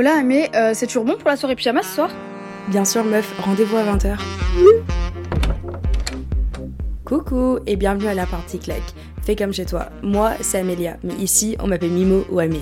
[0.00, 2.08] Hola, mais euh, c'est toujours bon pour la soirée pyjama ce soir?
[2.68, 4.16] Bien sûr, meuf, rendez-vous à 20h.
[7.04, 8.94] Coucou et bienvenue à la partie claque.
[9.22, 9.88] Fais comme chez toi.
[10.04, 12.60] Moi, c'est Amélia, mais ici, on m'appelle Mimo ou Amé.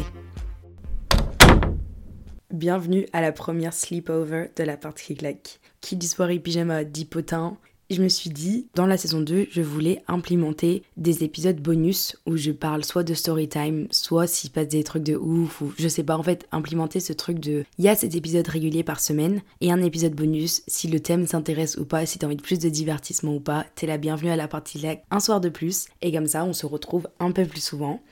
[2.55, 5.61] Bienvenue à la première sleepover de la partie claque.
[5.83, 7.59] Qui dit soirée pyjama dit potin,
[7.89, 12.37] je me suis dit, dans la saison 2, je voulais implémenter des épisodes bonus où
[12.37, 15.87] je parle soit de story time, soit s'il passe des trucs de ouf, ou je
[15.87, 17.65] sais pas, en fait, implémenter ce truc de.
[17.79, 20.63] Il y a cet épisode régulier par semaine et un épisode bonus.
[20.67, 23.67] Si le thème s'intéresse ou pas, si t'as envie de plus de divertissement ou pas,
[23.77, 25.87] t'es la bienvenue à la partie là un soir de plus.
[26.03, 28.03] Et comme ça, on se retrouve un peu plus souvent.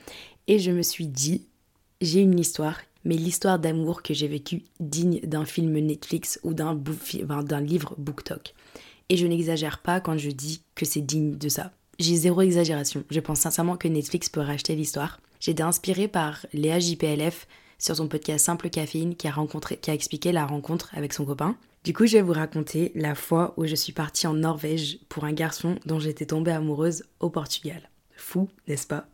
[0.47, 1.47] Et je me suis dit,
[2.01, 6.73] j'ai une histoire mais l'histoire d'amour que j'ai vécue digne d'un film Netflix ou d'un
[7.61, 8.55] livre BookTok.
[9.09, 11.71] Et je n'exagère pas quand je dis que c'est digne de ça.
[11.99, 13.03] J'ai zéro exagération.
[13.09, 15.21] Je pense sincèrement que Netflix peut racheter l'histoire.
[15.39, 19.35] J'ai été inspirée par Léa JPLF sur son podcast Simple Caféine qui a,
[19.81, 21.55] qui a expliqué la rencontre avec son copain.
[21.83, 25.23] Du coup, je vais vous raconter la fois où je suis partie en Norvège pour
[25.23, 27.89] un garçon dont j'étais tombée amoureuse au Portugal.
[28.15, 29.07] Fou, n'est-ce pas?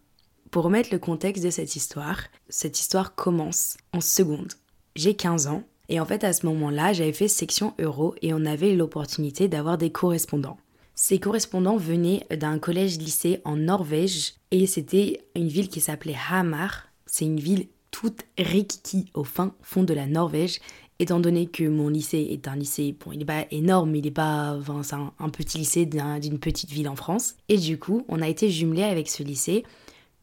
[0.52, 4.54] Pour remettre le contexte de cette histoire, cette histoire commence en seconde.
[4.96, 8.46] J'ai 15 ans et en fait, à ce moment-là, j'avais fait section euro et on
[8.46, 10.58] avait l'opportunité d'avoir des correspondants.
[10.96, 16.88] Ces correspondants venaient d'un collège-lycée en Norvège et c'était une ville qui s'appelait Hamar.
[17.06, 20.60] C'est une ville toute rikiki au fin fond de la Norvège.
[21.00, 24.12] Étant donné que mon lycée est un lycée, bon, il n'est pas énorme, il n'est
[24.12, 27.36] pas, c'est un, un, petit lycée d'une petite ville en France.
[27.50, 29.66] Et du coup, on a été jumelé avec ce lycée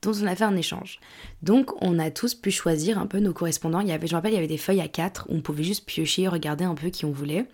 [0.03, 1.01] dont on a fait un échange.
[1.43, 3.81] Donc on a tous pu choisir un peu nos correspondants.
[3.81, 5.41] Il y avait, je me rappelle, il y avait des feuilles à quatre où on
[5.41, 7.47] pouvait juste piocher, regarder un peu qui on voulait.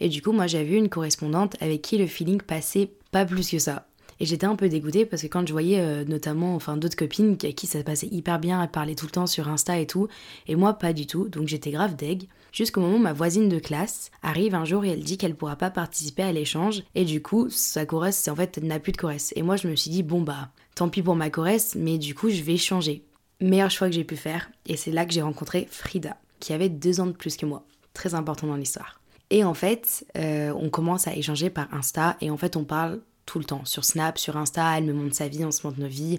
[0.00, 3.58] Et du coup, moi j'avais une correspondante avec qui le feeling passait pas plus que
[3.58, 3.86] ça.
[4.20, 7.38] Et j'étais un peu dégoûtée parce que quand je voyais euh, notamment enfin d'autres copines
[7.42, 10.08] avec qui ça passait hyper bien, à parler tout le temps sur Insta et tout,
[10.46, 12.28] et moi pas du tout, donc j'étais grave deg.
[12.52, 15.56] Jusqu'au moment où ma voisine de classe arrive un jour et elle dit qu'elle pourra
[15.56, 19.32] pas participer à l'échange, et du coup sa choresse, en fait, n'a plus de choresse.
[19.36, 22.14] Et moi je me suis dit, bon bah, tant pis pour ma choresse, mais du
[22.14, 23.04] coup je vais changer.
[23.40, 26.68] Meilleur choix que j'ai pu faire, et c'est là que j'ai rencontré Frida, qui avait
[26.68, 27.64] deux ans de plus que moi.
[27.94, 29.00] Très important dans l'histoire.
[29.30, 33.00] Et en fait, euh, on commence à échanger par Insta, et en fait on parle
[33.30, 33.64] tout le temps.
[33.64, 36.18] Sur Snap, sur Insta, elle me montre sa vie, on se montre nos vies.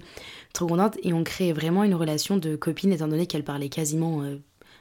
[0.54, 0.96] Trop contente.
[1.02, 4.38] Et on crée vraiment une relation de copine, étant donné qu'elle parlait quasiment euh,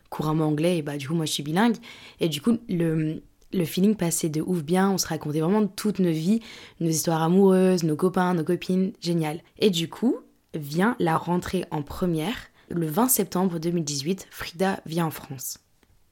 [0.09, 0.77] couramment anglais.
[0.77, 1.75] Et bah, du coup, moi, je suis bilingue.
[2.21, 3.21] Et du coup, le,
[3.51, 4.89] le feeling passait de ouf bien.
[4.91, 6.39] On se racontait vraiment toutes nos vies,
[6.79, 8.93] nos histoires amoureuses, nos copains, nos copines.
[9.01, 9.41] Génial.
[9.59, 10.19] Et du coup,
[10.53, 12.35] vient la rentrée en première.
[12.69, 15.57] Le 20 septembre 2018, Frida vient en France.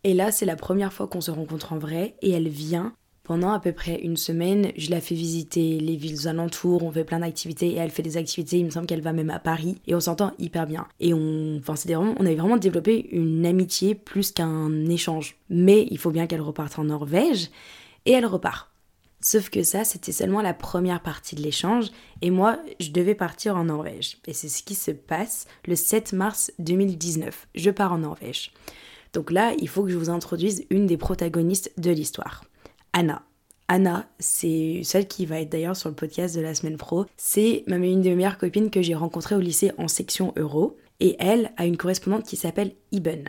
[0.03, 2.93] Et là, c'est la première fois qu'on se rencontre en vrai et elle vient
[3.29, 7.03] pendant à peu près une semaine, je la fais visiter les villes alentours, on fait
[7.03, 9.79] plein d'activités et elle fait des activités, il me semble qu'elle va même à Paris
[9.85, 10.87] et on s'entend hyper bien.
[10.99, 15.37] Et on, enfin, vraiment, on avait vraiment développé une amitié plus qu'un échange.
[15.51, 17.51] Mais il faut bien qu'elle reparte en Norvège
[18.07, 18.71] et elle repart.
[19.21, 21.91] Sauf que ça, c'était seulement la première partie de l'échange
[22.23, 24.17] et moi, je devais partir en Norvège.
[24.25, 27.47] Et c'est ce qui se passe le 7 mars 2019.
[27.53, 28.53] Je pars en Norvège.
[29.13, 32.43] Donc là, il faut que je vous introduise une des protagonistes de l'histoire.
[32.93, 33.23] Anna.
[33.67, 37.05] Anna, c'est celle qui va être d'ailleurs sur le podcast de la semaine pro.
[37.17, 40.77] C'est une de meilleures copines que j'ai rencontrées au lycée en section euro.
[40.99, 43.25] Et elle a une correspondante qui s'appelle Iben.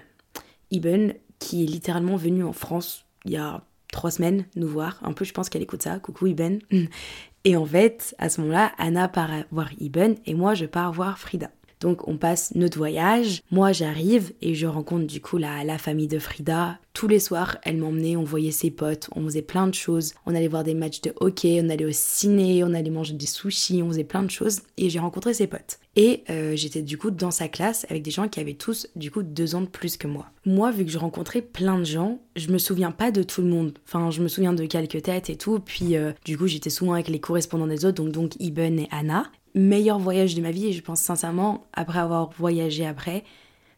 [0.71, 3.63] Iben, qui est littéralement venue en France il y a
[3.93, 4.99] trois semaines nous voir.
[5.03, 5.99] Un peu, je pense qu'elle écoute ça.
[5.99, 6.61] Coucou Iben.
[7.45, 11.19] Et en fait, à ce moment-là, Anna part voir Iben et moi, je pars voir
[11.19, 11.51] Frida.
[11.81, 16.09] Donc on passe notre voyage, moi j'arrive et je rencontre du coup la, la famille
[16.09, 16.79] de Frida.
[16.93, 20.13] Tous les soirs, elle m'emmenait, on voyait ses potes, on faisait plein de choses.
[20.27, 23.27] On allait voir des matchs de hockey, on allait au ciné, on allait manger des
[23.27, 25.79] sushis, on faisait plein de choses et j'ai rencontré ses potes.
[25.97, 29.11] Et euh, j'étais du coup dans sa classe avec des gens qui avaient tous du
[29.11, 30.27] coup deux ans de plus que moi.
[30.45, 33.49] Moi, vu que je rencontrais plein de gens, je me souviens pas de tout le
[33.49, 33.79] monde.
[33.87, 35.59] Enfin, je me souviens de quelques têtes et tout.
[35.61, 38.89] Puis euh, du coup, j'étais souvent avec les correspondants des autres, donc donc Iben et
[38.91, 43.25] Anna meilleur voyage de ma vie et je pense sincèrement, après avoir voyagé après,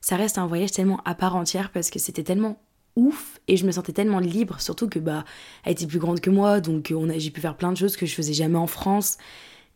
[0.00, 2.60] ça reste un voyage tellement à part entière parce que c'était tellement
[2.96, 5.24] ouf et je me sentais tellement libre, surtout que bah
[5.64, 7.96] elle était plus grande que moi donc on a, j'ai pu faire plein de choses
[7.96, 9.18] que je faisais jamais en France.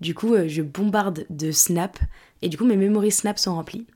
[0.00, 1.98] Du coup, euh, je bombarde de Snap
[2.42, 3.86] et du coup mes memories Snap sont remplies.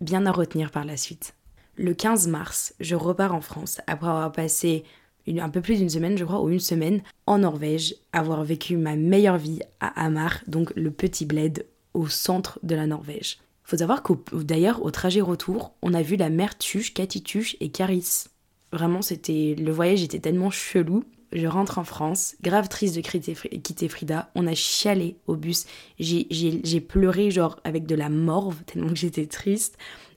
[0.00, 1.34] Bien à retenir par la suite.
[1.76, 4.84] Le 15 mars, je repars en France après avoir passé
[5.28, 8.96] un peu plus d'une semaine, je crois, ou une semaine en Norvège, avoir vécu ma
[8.96, 13.38] meilleure vie à Hamar, donc le petit bled au centre de la Norvège.
[13.64, 17.56] Faut savoir qu'au d'ailleurs au trajet retour, on a vu la mère Tuche, Cathy Tuche
[17.58, 18.24] et Caris.
[18.72, 21.02] Vraiment, c'était le voyage était tellement chelou.
[21.32, 24.30] Je rentre en France, grave triste de quitter Frida.
[24.36, 25.66] On a chialé au bus.
[25.98, 29.76] J'ai pleuré genre avec de la morve tellement que j'étais triste.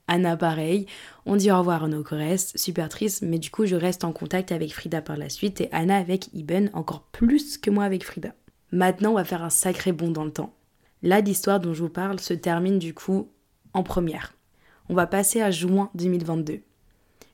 [0.10, 0.88] Anna pareil.
[1.28, 2.04] On dit au revoir à nos
[2.56, 5.70] super triste, mais du coup je reste en contact avec Frida par la suite et
[5.72, 8.34] Anna avec Iben encore plus que moi avec Frida.
[8.72, 10.56] Maintenant on va faire un sacré bond dans le temps.
[11.04, 13.30] Là l'histoire dont je vous parle se termine du coup
[13.74, 14.34] en première.
[14.90, 16.62] On va passer à juin 2022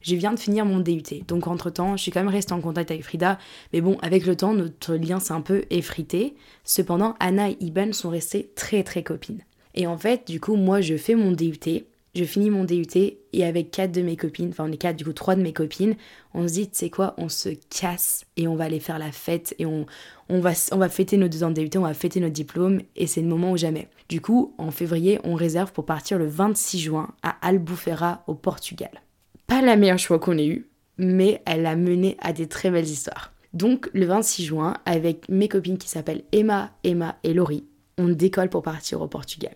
[0.01, 1.23] je viens de finir mon DUT.
[1.27, 3.39] Donc entre-temps, je suis quand même restée en contact avec Frida.
[3.73, 6.35] Mais bon, avec le temps, notre lien s'est un peu effrité.
[6.63, 9.41] Cependant, Anna et Iben sont restées très très copines.
[9.73, 11.87] Et en fait, du coup, moi, je fais mon DUT.
[12.15, 12.85] Je finis mon DUT
[13.33, 15.53] et avec quatre de mes copines, enfin on est quatre, du coup trois de mes
[15.53, 15.95] copines,
[16.33, 19.11] on se dit, tu sais quoi, on se casse et on va aller faire la
[19.11, 19.85] fête et on,
[20.29, 20.53] on, va,
[20.89, 23.51] fêter nos deux ans de DUT, on va fêter notre diplôme et c'est le moment
[23.51, 23.89] ou jamais.
[24.07, 29.01] Du coup, en février, on réserve pour partir le 26 juin à Albufeira au Portugal
[29.47, 32.85] pas la meilleure choix qu'on ait eu, mais elle a mené à des très belles
[32.85, 33.33] histoires.
[33.53, 37.65] Donc le 26 juin, avec mes copines qui s'appellent Emma, Emma et Laurie,
[37.97, 39.53] on décolle pour partir au Portugal.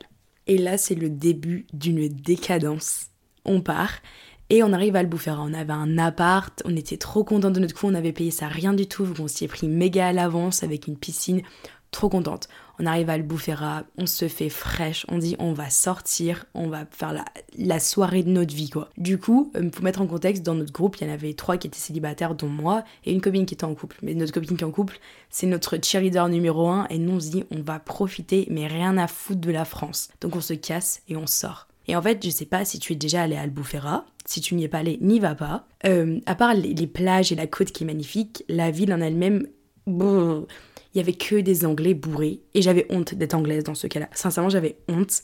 [0.49, 3.05] Et là, c'est le début d'une décadence.
[3.45, 3.93] On part
[4.49, 5.43] et on arrive à Albufeira.
[5.43, 8.47] On avait un appart, on était trop contents de notre coup, on avait payé ça
[8.47, 11.43] rien du tout, on s'y est pris méga à l'avance avec une piscine
[11.91, 12.49] trop contente.
[12.79, 16.85] On arrive à Albufeira, on se fait fraîche, on dit on va sortir, on va
[16.89, 17.13] faire
[17.57, 18.89] la, soirée de notre vie quoi.
[18.97, 21.57] Du coup, euh, pour mettre en contexte, dans notre groupe, il y en avait trois
[21.57, 23.97] qui étaient célibataires, dont moi, et une copine qui était en couple.
[24.01, 24.99] Mais notre copine qui est en couple,
[25.29, 28.97] c'est notre cheerleader numéro un, et nous on se dit on va profiter, mais rien
[28.97, 30.09] à foutre de la France.
[30.21, 31.67] Donc on se casse et on sort.
[31.89, 34.05] Et en fait, je sais pas si tu es déjà allé à Albufeira.
[34.23, 35.65] Si tu n'y es pas allé, n'y va pas.
[35.85, 39.47] Euh, à part les, plages et la côte qui est magnifique, la ville en elle-même,
[40.93, 42.41] il y avait que des Anglais bourrés.
[42.53, 44.09] Et j'avais honte d'être anglaise dans ce cas-là.
[44.13, 45.21] Sincèrement, j'avais honte.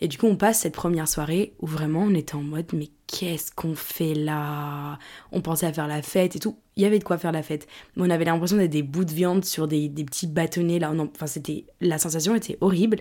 [0.00, 2.90] Et du coup, on passe cette première soirée où vraiment on était en mode mais
[3.06, 4.98] qu'est-ce qu'on fait là?
[5.32, 6.58] On pensait à faire la fête et tout.
[6.76, 7.66] Il y avait de quoi faire la fête.
[7.96, 10.92] Mais on avait l'impression d'être des bouts de viande sur des, petits bâtonnets là.
[10.92, 12.98] enfin, c'était la sensation était horrible.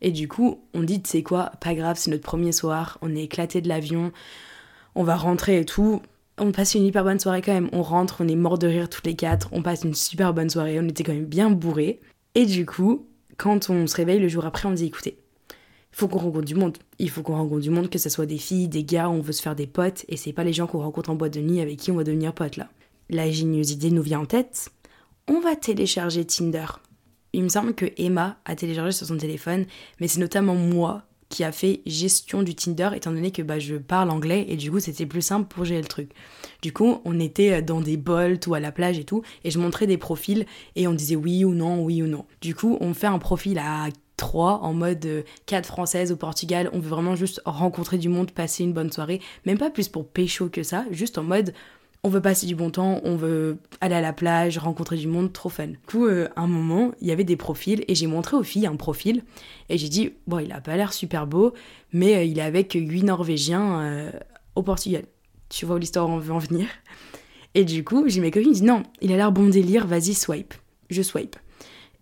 [0.00, 3.14] Et du coup, on dit, tu sais quoi, pas grave, c'est notre premier soir, on
[3.14, 4.10] est éclaté de l'avion,
[4.96, 6.02] on va rentrer et tout
[6.42, 7.68] on passe une hyper bonne soirée quand même.
[7.72, 10.50] On rentre, on est mort de rire toutes les quatre, on passe une super bonne
[10.50, 12.00] soirée, on était quand même bien bourrés.
[12.34, 13.06] Et du coup,
[13.36, 15.18] quand on se réveille le jour après, on dit écoutez,
[15.92, 16.78] il faut qu'on rencontre du monde.
[16.98, 19.32] Il faut qu'on rencontre du monde, que ce soit des filles, des gars, on veut
[19.32, 21.60] se faire des potes, et c'est pas les gens qu'on rencontre en boîte de nuit
[21.60, 22.68] avec qui on va devenir potes là.
[23.10, 24.70] La idée nous vient en tête.
[25.28, 26.66] On va télécharger Tinder.
[27.34, 29.66] Il me semble que Emma a téléchargé sur son téléphone,
[30.00, 31.02] mais c'est notamment moi
[31.32, 34.70] qui a fait gestion du Tinder, étant donné que bah, je parle anglais et du
[34.70, 36.10] coup c'était plus simple pour gérer le truc.
[36.60, 39.50] Du coup, on était euh, dans des bolts ou à la plage et tout, et
[39.50, 40.44] je montrais des profils
[40.76, 42.26] et on disait oui ou non, oui ou non.
[42.42, 43.88] Du coup, on fait un profil à
[44.18, 48.30] 3 en mode 4 euh, françaises au Portugal, on veut vraiment juste rencontrer du monde,
[48.30, 51.54] passer une bonne soirée, même pas plus pour pécho que ça, juste en mode
[52.04, 55.32] on veut passer du bon temps, on veut aller à la plage, rencontrer du monde,
[55.32, 55.68] trop fun.
[55.68, 58.66] Du coup, euh, un moment, il y avait des profils et j'ai montré aux filles
[58.66, 59.22] un profil
[59.68, 61.52] et j'ai dit, bon, il a pas l'air super beau,
[61.92, 64.10] mais euh, il est avec 8 Norvégiens euh,
[64.56, 65.04] au Portugal.
[65.48, 66.66] Tu vois où l'histoire en veut en venir?
[67.54, 70.54] Et du coup, j'ai mes copines dit, non, il a l'air bon délire, vas-y, swipe.
[70.90, 71.36] Je swipe.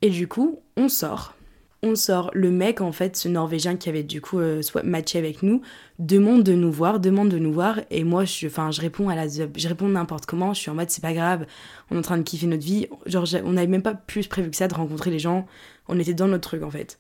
[0.01, 1.35] Et du coup, on sort
[1.83, 2.31] on sort.
[2.35, 5.63] Le mec, en fait, ce Norvégien qui avait du coup euh, matché avec nous,
[5.99, 7.81] demande de nous voir, demande de nous voir.
[7.91, 10.53] Et moi, je, je réponds à la, je réponds n'importe comment.
[10.53, 11.47] Je suis en mode, c'est pas grave.
[11.91, 12.87] On est en train de kiffer notre vie.
[13.07, 15.47] Genre, on n'avait même pas plus prévu que ça de rencontrer les gens.
[15.89, 16.99] On était dans notre truc, en fait.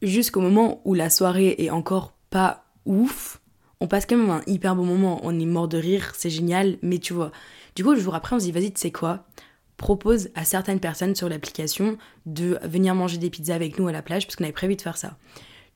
[0.00, 3.40] Jusqu'au moment où la soirée est encore pas ouf,
[3.80, 5.20] on passe quand même un hyper bon moment.
[5.24, 6.78] On est mort de rire, c'est génial.
[6.82, 7.32] Mais tu vois,
[7.74, 9.24] du coup, le jour après, on se dit, vas-y, tu sais quoi?
[9.78, 14.02] Propose à certaines personnes sur l'application de venir manger des pizzas avec nous à la
[14.02, 15.16] plage parce qu'on avait prévu de faire ça.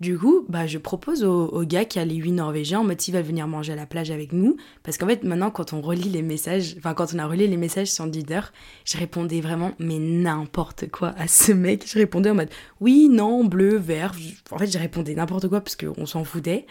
[0.01, 3.15] Du coup, bah, je propose au, gars qui a les 8 Norvégiens en mode s'il
[3.15, 4.57] va venir manger à la plage avec nous.
[4.83, 7.57] Parce qu'en fait, maintenant, quand on relit les messages, enfin, quand on a relié les
[7.57, 8.53] messages sur leader,
[8.85, 11.85] je répondais vraiment, mais n'importe quoi à ce mec.
[11.87, 14.13] Je répondais en mode oui, non, bleu, vert.
[14.51, 16.67] En fait, je répondais n'importe quoi parce qu'on s'en foutait.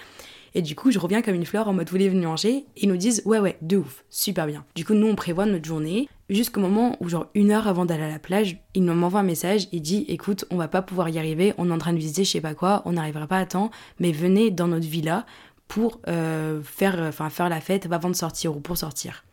[0.54, 2.66] Et du coup, je reviens comme une fleur en mode vous voulez venir manger?
[2.76, 4.66] Ils nous disent ouais, ouais, de ouf, super bien.
[4.76, 8.04] Du coup, nous, on prévoit notre journée jusqu'au moment où, genre, une heure avant d'aller
[8.04, 9.68] à la plage, il m'envoie un message.
[9.72, 12.24] Il dit écoute, on va pas pouvoir y arriver, on est en train de visiter
[12.24, 15.26] je sais pas quoi, on n'arrivera pas à temps, mais venez dans notre villa
[15.68, 19.24] pour euh, faire, enfin, faire la fête avant de sortir ou pour sortir.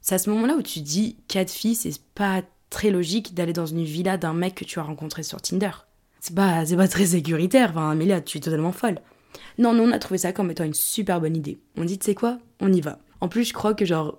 [0.00, 3.66] C'est à ce moment-là où tu dis quatre filles, c'est pas très logique d'aller dans
[3.66, 5.72] une villa d'un mec que tu as rencontré sur Tinder.
[6.20, 9.00] C'est pas, c'est pas très sécuritaire, enfin, mais là, tu es totalement folle.
[9.58, 11.58] Non, non, on a trouvé ça comme étant une super bonne idée.
[11.76, 12.98] On dit, tu sais quoi On y va.
[13.20, 14.18] En plus, je crois que genre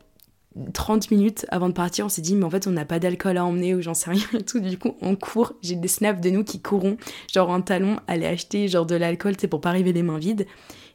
[0.74, 3.38] 30 minutes avant de partir, on s'est dit, mais en fait, on n'a pas d'alcool
[3.38, 4.60] à emmener ou j'en sais rien et tout.
[4.60, 5.54] Du coup, on court.
[5.62, 6.98] J'ai des snaps de nous qui courons,
[7.32, 10.46] genre en talon, aller acheter genre de l'alcool, sais, pour pas arriver les mains vides.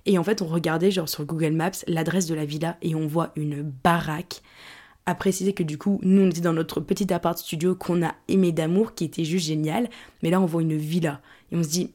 [0.05, 3.07] Et en fait, on regardait genre sur Google Maps l'adresse de la villa et on
[3.07, 4.43] voit une baraque.
[5.07, 8.15] À préciser que du coup, nous, on était dans notre petit appart studio qu'on a
[8.29, 9.89] aimé d'amour, qui était juste génial.
[10.23, 11.21] Mais là, on voit une villa.
[11.51, 11.93] Et on se dit,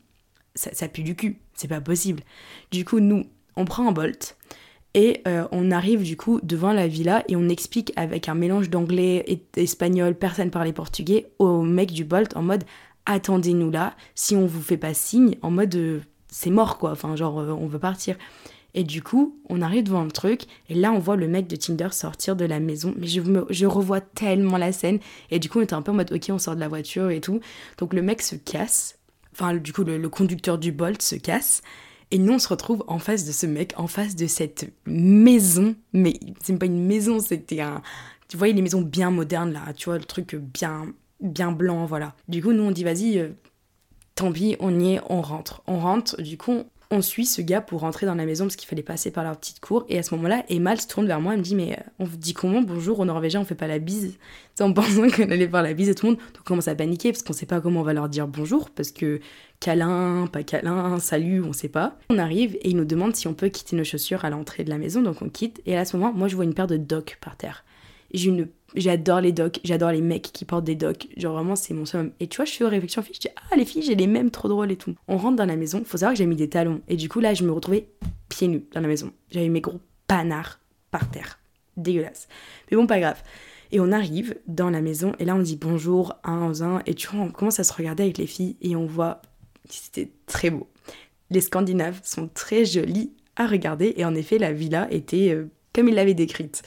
[0.56, 2.24] ça, ça pue du cul, c'est pas possible.
[2.72, 3.26] Du coup, nous,
[3.58, 4.38] On prend un Bolt.
[4.94, 8.70] Et euh, on arrive du coup devant la villa et on explique avec un mélange
[8.70, 12.66] d'anglais et d'espagnol, personne parlait portugais, au mec du Bolt en mode
[13.06, 17.16] attendez-nous là, si on vous fait pas signe, en mode euh, c'est mort quoi, enfin
[17.16, 18.18] genre euh, on veut partir.
[18.74, 21.58] Et du coup, on arrive devant le truc, et là on voit le mec de
[21.58, 25.60] Tinder sortir de la maison, mais je, je revois tellement la scène, et du coup
[25.60, 27.40] on était un peu en mode ok on sort de la voiture et tout,
[27.78, 28.98] donc le mec se casse,
[29.34, 31.62] enfin du coup le conducteur du Bolt se casse,
[32.12, 35.76] et nous, on se retrouve en face de ce mec, en face de cette maison.
[35.94, 37.82] Mais c'est pas une maison, c'était un.
[38.28, 42.14] Tu vois, les maisons bien modernes là, tu vois, le truc bien, bien blanc, voilà.
[42.28, 43.30] Du coup, nous, on dit, vas-y, euh,
[44.16, 45.64] tant pis, on y est, on rentre.
[45.68, 48.68] On rentre, du coup, on suit ce gars pour rentrer dans la maison parce qu'il
[48.68, 49.86] fallait passer par leur petite cour.
[49.88, 52.06] Et à ce moment-là, Emma se tourne vers moi et me dit Mais euh, on
[52.06, 52.62] dit comment?
[52.62, 54.18] Bonjour, au Norvégien, on fait pas la bise.
[54.60, 56.20] en pensant qu'on allait faire la bise et tout le monde.
[56.20, 58.70] Donc on commence à paniquer parce qu'on sait pas comment on va leur dire bonjour
[58.70, 59.22] parce que
[59.62, 61.98] câlin, pas câlin, salut, on sait pas.
[62.10, 64.70] On arrive et ils nous demandent si on peut quitter nos chaussures à l'entrée de
[64.70, 65.02] la maison.
[65.02, 65.62] Donc on quitte.
[65.66, 67.64] Et à ce moment, moi je vois une paire de docks par terre.
[68.14, 71.08] J'ai une J'adore les docks, j'adore les mecs qui portent des docks.
[71.18, 72.12] Genre vraiment, c'est mon seul.
[72.20, 74.32] Et tu vois, je fais aux réflexions je dis Ah, les filles, j'ai les mêmes,
[74.32, 74.96] trop drôles et tout.
[75.08, 76.82] On rentre dans la maison, faut savoir que j'ai mis des talons.
[76.88, 77.88] Et du coup, là, je me retrouvais
[78.30, 79.12] pieds nus dans la maison.
[79.30, 80.60] J'avais mes gros panards
[80.90, 81.40] par terre.
[81.78, 82.28] Dégueulasse.
[82.70, 83.22] Mais bon, pas grave.
[83.74, 86.82] Et on arrive dans la maison, et là, on dit bonjour, un aux un.
[86.86, 89.22] Et tu vois, on commence à se regarder avec les filles, et on voit
[89.70, 90.68] c'était très beau.
[91.30, 95.88] Les Scandinaves sont très jolis à regarder, et en effet, la villa était euh, comme
[95.88, 96.64] il l'avait décrite.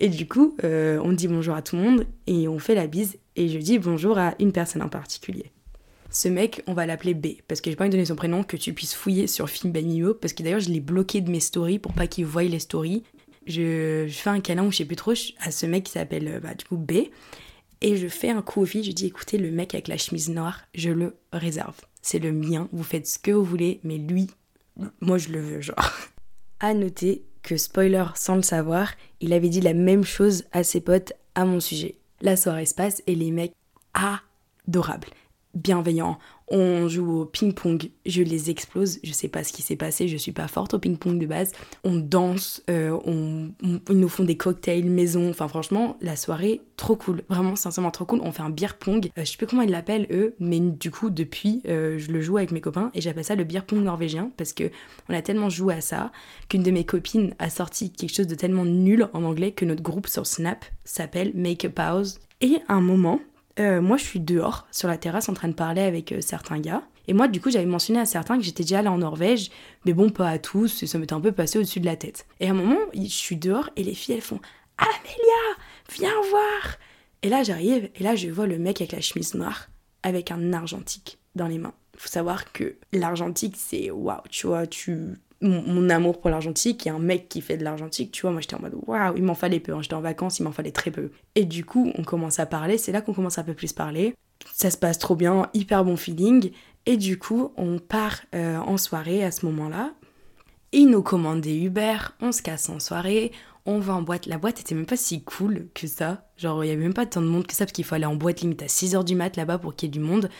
[0.00, 2.86] Et du coup, euh, on dit bonjour à tout le monde et on fait la
[2.86, 5.50] bise et je dis bonjour à une personne en particulier.
[6.10, 8.42] Ce mec, on va l'appeler B, parce que j'ai pas envie de donner son prénom,
[8.42, 11.40] que tu puisses fouiller sur Film Banimo, parce que d'ailleurs je l'ai bloqué de mes
[11.40, 13.02] stories pour pas qu'il voie les stories.
[13.46, 16.40] Je, fais un câlin ou je sais plus trop à ce mec qui s'appelle euh,
[16.40, 16.92] bah, du coup B,
[17.80, 20.30] et je fais un coup au fil, je dis écoutez, le mec avec la chemise
[20.30, 21.76] noire, je le réserve.
[22.00, 24.28] C'est le mien, vous faites ce que vous voulez, mais lui,
[25.00, 25.76] moi je le veux, genre.
[26.60, 27.22] À noter
[27.56, 31.60] spoiler sans le savoir, il avait dit la même chose à ses potes à mon
[31.60, 31.96] sujet.
[32.20, 33.54] La soirée se passe et les mecs
[33.94, 35.08] adorables,
[35.54, 36.18] bienveillants.
[36.50, 40.16] On joue au ping-pong, je les explose, je sais pas ce qui s'est passé, je
[40.16, 41.52] suis pas forte au ping-pong de base.
[41.84, 46.96] On danse, euh, on, ils nous font des cocktails maison, enfin franchement, la soirée, trop
[46.96, 48.20] cool, vraiment sincèrement trop cool.
[48.22, 50.90] On fait un beer pong, euh, je sais plus comment ils l'appellent eux, mais du
[50.90, 53.82] coup, depuis, euh, je le joue avec mes copains et j'appelle ça le beer pong
[53.82, 54.70] norvégien parce que
[55.08, 56.12] on a tellement joué à ça
[56.48, 59.82] qu'une de mes copines a sorti quelque chose de tellement nul en anglais que notre
[59.82, 62.20] groupe sur Snap s'appelle Make a Pause.
[62.40, 63.20] Et à un moment,
[63.58, 66.58] euh, moi je suis dehors sur la terrasse en train de parler avec euh, certains
[66.58, 66.82] gars.
[67.06, 69.50] Et moi du coup j'avais mentionné à certains que j'étais déjà allée en Norvège,
[69.84, 72.26] mais bon pas à tous, ça m'était un peu passé au-dessus de la tête.
[72.40, 74.40] Et à un moment je suis dehors et les filles elles font
[74.76, 75.56] Amélia,
[75.98, 76.78] viens voir
[77.22, 79.68] Et là j'arrive et là je vois le mec avec la chemise noire
[80.02, 81.74] avec un argentique dans les mains.
[81.96, 86.98] Faut savoir que l'argentique c'est waouh, tu vois, tu mon, amour pour l'argentique et un
[86.98, 89.60] mec qui fait de l'argentique, tu vois, moi j'étais en mode waouh, il m'en fallait
[89.60, 89.82] peu, hein.
[89.82, 91.10] j'étais en vacances, il m'en fallait très peu.
[91.34, 93.72] Et du coup, on commence à parler, c'est là qu'on commence à un peu plus
[93.72, 94.14] parler.
[94.52, 96.50] Ça se passe trop bien, hyper bon feeling.
[96.86, 99.92] Et du coup, on part euh, en soirée à ce moment-là.
[100.72, 103.32] Il nous commande des Uber, on se casse en soirée,
[103.68, 104.24] on va en boîte.
[104.24, 106.26] La boîte était même pas si cool que ça.
[106.38, 108.06] Genre, il y avait même pas tant de monde que ça parce qu'il faut aller
[108.06, 110.30] en boîte limite à 6h du mat là-bas pour qu'il y ait du monde.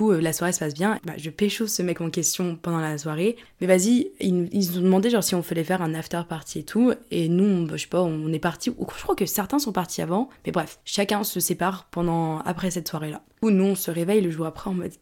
[0.00, 1.00] Où euh, la soirée se passe bien.
[1.04, 3.36] Bah, je pécho ce mec en question pendant la soirée.
[3.60, 6.92] Mais vas-y, ils, nous demandaient genre si on fallait faire un after party et tout.
[7.10, 8.70] Et nous, bah, je sais pas, on est parti.
[8.70, 10.28] Je crois que certains sont partis avant.
[10.44, 13.22] Mais bref, chacun se sépare pendant après cette soirée-là.
[13.40, 14.92] Où nous, on se réveille le jour après en mode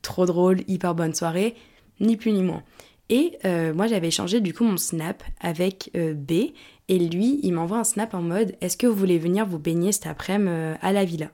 [0.00, 1.56] trop drôle, hyper bonne soirée,
[1.98, 2.62] ni plus ni moins.
[3.08, 6.52] Et euh, moi, j'avais changé du coup mon snap avec euh, B.
[6.92, 9.92] Et lui, il m'envoie un snap en mode Est-ce que vous voulez venir vous baigner
[9.92, 11.30] cet après-midi à la villa?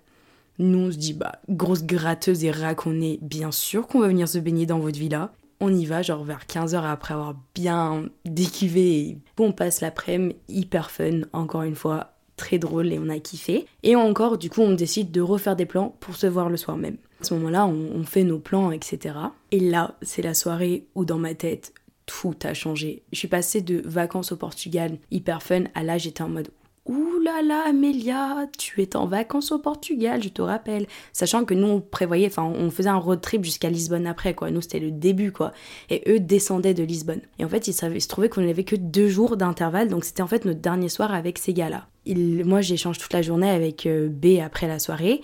[0.60, 4.38] Nous, on se dit, bah, grosse gratteuse et raconner, bien sûr qu'on va venir se
[4.38, 5.32] baigner dans votre villa.
[5.58, 9.18] On y va, genre vers 15h après avoir bien décuvé.
[9.36, 13.66] Bon, on passe l'après-midi, hyper fun, encore une fois, très drôle et on a kiffé.
[13.82, 16.76] Et encore, du coup, on décide de refaire des plans pour se voir le soir
[16.76, 16.98] même.
[17.20, 19.16] À ce moment-là, on fait nos plans, etc.
[19.50, 21.72] Et là, c'est la soirée où dans ma tête,
[22.08, 23.02] tout a changé.
[23.12, 26.48] Je suis passée de vacances au Portugal, hyper fun, à là, j'étais en mode
[26.86, 30.86] Ouh là là, Amélia, tu es en vacances au Portugal, je te rappelle.
[31.12, 34.50] Sachant que nous, on prévoyait, enfin, on faisait un road trip jusqu'à Lisbonne après, quoi.
[34.50, 35.52] Nous, c'était le début, quoi.
[35.90, 37.20] Et eux descendaient de Lisbonne.
[37.38, 40.26] Et en fait, il, se trouvait qu'on n'avait que deux jours d'intervalle, donc c'était en
[40.26, 41.86] fait notre dernier soir avec ces gars-là.
[42.06, 45.20] Moi, j'échange toute la journée avec euh, B après la soirée.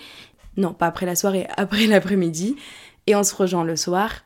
[0.58, 2.56] Non, pas après la soirée, après l'après-midi.
[3.06, 4.22] Et on se rejoint le soir.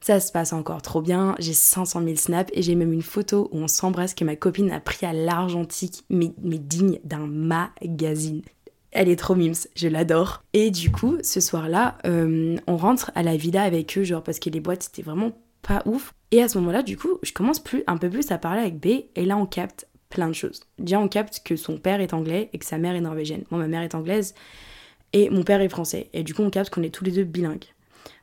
[0.00, 3.48] Ça se passe encore trop bien, j'ai 500 000 snaps et j'ai même une photo
[3.52, 8.42] où on s'embrasse que ma copine a pris à l'argentique, mais, mais digne d'un magazine.
[8.90, 10.42] Elle est trop mimes, je l'adore.
[10.54, 14.38] Et du coup, ce soir-là, euh, on rentre à la villa avec eux, genre parce
[14.38, 16.14] que les boîtes c'était vraiment pas ouf.
[16.30, 18.78] Et à ce moment-là, du coup, je commence plus, un peu plus à parler avec
[18.78, 20.62] B, et là on capte plein de choses.
[20.78, 23.44] Déjà, on capte que son père est anglais et que sa mère est norvégienne.
[23.50, 24.34] Moi, ma mère est anglaise
[25.12, 26.08] et mon père est français.
[26.12, 27.64] Et du coup, on capte qu'on est tous les deux bilingues.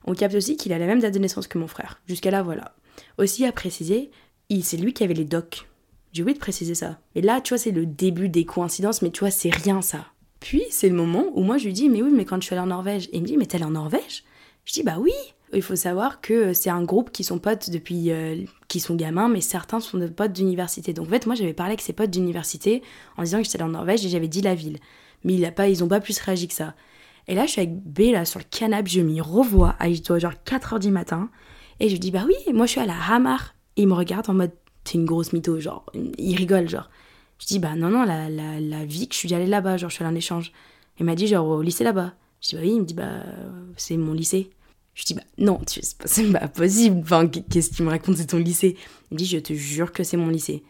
[0.06, 2.02] On capte aussi qu'il a la même date de naissance que mon frère.
[2.08, 2.76] Jusqu'à là, voilà.
[3.18, 4.12] Aussi, à préciser,
[4.62, 5.68] c'est lui qui avait les docs.
[6.14, 7.00] J'ai oublié de préciser ça.
[7.16, 10.06] Et là, tu vois, c'est le début des coïncidences, mais tu vois, c'est rien ça.
[10.40, 12.54] Puis, c'est le moment où moi, je lui dis, mais oui, mais quand je suis
[12.54, 14.24] allée en Norvège, et il me dit, mais t'es allée en Norvège?
[14.66, 15.14] Je dis, bah oui.
[15.54, 19.30] Il faut savoir que c'est un groupe qui sont potes depuis, euh, qui sont gamins,
[19.30, 20.92] mais certains sont des potes d'université.
[20.92, 22.82] Donc en fait, moi, j'avais parlé avec ses potes d'université
[23.16, 24.80] en disant que j'étais allée en Norvège et j'avais dit la ville.
[25.24, 26.74] Mais il a pas, ils ont pas plus réagi que ça.
[27.28, 30.34] Et là, je suis avec B, là, sur le canapé, je m'y revois, à genre
[30.46, 31.30] 4h du matin,
[31.80, 33.56] et je lui dis, bah oui, moi, je suis à la Hamar.
[33.78, 34.52] Et il me regarde en mode,
[34.84, 36.90] t'es une grosse mytho, genre, il rigole, genre.
[37.40, 39.90] Je dis, bah non, non, la, la, la vie que je suis allée là-bas, genre,
[39.90, 40.54] je suis allée en échange.
[41.00, 42.14] Il m'a dit, genre, au lycée là-bas.
[42.42, 43.24] Je dis, bah oui, il me dit, bah,
[43.76, 44.52] c'est mon lycée.
[44.94, 45.60] Je dis, bah non,
[46.06, 47.02] c'est pas, possible.
[47.02, 48.78] Enfin, qu'est-ce que tu me racontes, c'est ton lycée?
[49.12, 50.64] Il me dit, je te jure que c'est mon lycée.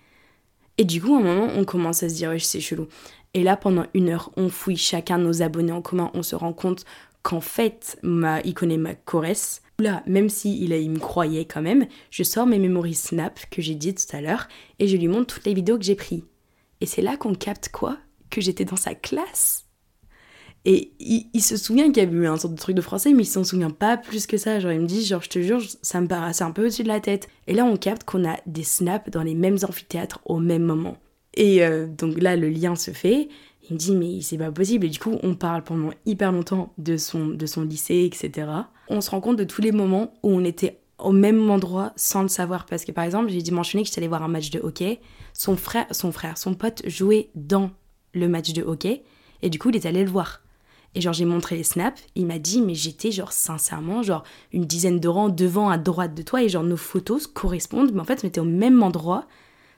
[0.77, 2.87] Et du coup, à un moment, on commence à se dire, ouais, c'est chelou.
[3.35, 6.09] Et là, pendant une heure, on fouille chacun nos abonnés en commun.
[6.13, 6.85] On se rend compte
[7.21, 9.61] qu'en fait, il connaît ma choresse.
[9.77, 13.61] Là, même s'il il, il me croyait quand même, je sors mes mémories Snap que
[13.61, 14.47] j'ai dit tout à l'heure
[14.79, 16.23] et je lui montre toutes les vidéos que j'ai prises.
[16.79, 17.97] Et c'est là qu'on capte quoi?
[18.29, 19.65] Que j'étais dans sa classe?
[20.63, 23.23] Et il, se souvient qu'il y avait eu un sorte de truc de français, mais
[23.23, 24.61] il s'en souvient pas plus que ça.
[24.61, 26.87] Genre, il me dit, genre, je te jure, ça me paraissait un peu au-dessus de
[26.87, 27.27] la tête.
[27.47, 30.97] Et là, on capte qu'on a des snaps dans les mêmes amphithéâtres au même moment.
[31.35, 33.29] Et euh, donc là, le lien se fait.
[33.69, 34.85] Il me dit, mais c'est pas possible.
[34.85, 38.47] Et du coup, on parle pendant hyper longtemps de son, de son lycée, etc.
[38.89, 42.21] On se rend compte de tous les moments où on était au même endroit sans
[42.21, 42.65] le savoir.
[42.65, 44.99] Parce que par exemple, j'ai dimensionné que j'étais allée voir un match de hockey.
[45.33, 47.71] Son frère, son frère, son pote jouait dans
[48.13, 49.03] le match de hockey.
[49.41, 50.41] Et du coup, il est allé le voir.
[50.93, 52.01] Et genre, j'ai montré les snaps.
[52.15, 54.23] Il m'a dit, mais j'étais genre sincèrement, genre
[54.53, 56.41] une dizaine de rangs devant à droite de toi.
[56.41, 57.91] Et genre, nos photos correspondent.
[57.93, 59.27] Mais en fait, on était au même endroit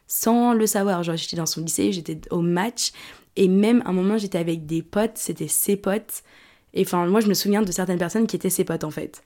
[0.08, 1.04] sans le savoir.
[1.04, 2.92] Genre, j'étais dans son lycée, j'étais au match,
[3.36, 6.24] et même à un moment, j'étais avec des potes, c'était ses potes.
[6.74, 9.24] Et enfin, moi, je me souviens de certaines personnes qui étaient ses potes en fait.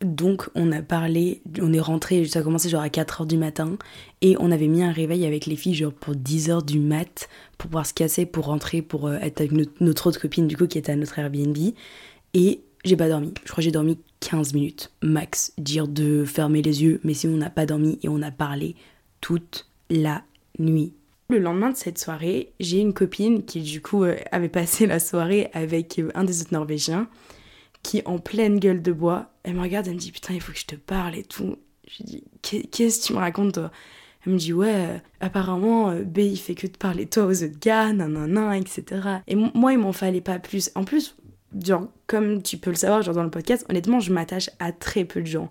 [0.00, 3.76] Donc, on a parlé, on est rentré, ça a commencé genre à 4h du matin,
[4.20, 7.70] et on avait mis un réveil avec les filles, genre pour 10h du mat, pour
[7.70, 10.78] pouvoir se casser, pour rentrer, pour euh, être avec notre, autre copine, du coup, qui
[10.78, 11.56] était à notre Airbnb.
[12.34, 13.32] Et j'ai pas dormi.
[13.44, 15.52] Je crois j'ai dormi 15 minutes, max.
[15.58, 18.74] Dire de fermer les yeux, mais si on n'a pas dormi et on a parlé
[19.20, 20.22] toute la
[20.58, 20.94] nuit.
[21.30, 24.98] Le lendemain de cette soirée, j'ai une copine qui du coup euh, avait passé la
[24.98, 27.08] soirée avec euh, un des autres Norvégiens,
[27.82, 30.52] qui en pleine gueule de bois, elle me regarde, elle me dit putain il faut
[30.52, 31.56] que je te parle et tout.
[31.88, 32.24] Je lui dis
[32.70, 33.70] qu'est-ce que tu me racontes toi?
[34.26, 37.58] Elle me dit ouais apparemment euh, B il fait que de parler toi aux autres
[37.60, 38.84] gars, nanana, etc.
[39.26, 40.70] Et moi il m'en fallait pas plus.
[40.74, 41.16] En plus,
[42.06, 45.20] comme tu peux le savoir genre dans le podcast, honnêtement je m'attache à très peu
[45.20, 45.50] de gens.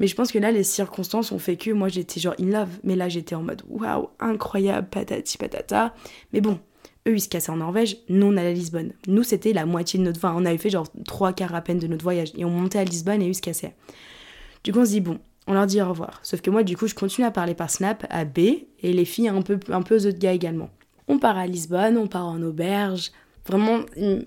[0.00, 2.78] Mais je pense que là, les circonstances ont fait que moi, j'étais genre in love.
[2.84, 5.94] Mais là, j'étais en mode waouh, incroyable, patati patata.
[6.32, 6.58] Mais bon,
[7.08, 8.92] eux, ils se cassaient en Norvège, nous, on allait à Lisbonne.
[9.06, 10.38] Nous, c'était la moitié de notre voyage.
[10.40, 12.32] On avait fait genre trois quarts à peine de notre voyage.
[12.36, 13.74] Et on montait à Lisbonne et ils se cassaient.
[14.64, 16.20] Du coup, on se dit, bon, on leur dit au revoir.
[16.22, 19.04] Sauf que moi, du coup, je continue à parler par Snap à B et les
[19.04, 20.70] filles un peu, un peu autres gars également.
[21.08, 23.12] On part à Lisbonne, on part en auberge.
[23.46, 23.80] Vraiment,